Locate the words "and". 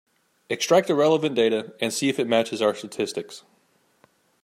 1.79-1.93